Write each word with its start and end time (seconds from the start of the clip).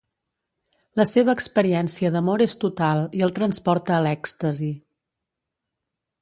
La 1.01 1.05
seva 1.09 1.35
experiència 1.39 2.11
d'amor 2.15 2.43
és 2.47 2.55
total 2.63 3.03
i 3.19 3.23
el 3.27 3.35
transporta 3.39 3.95
a 3.99 4.01
l'èxtasi. 4.07 4.73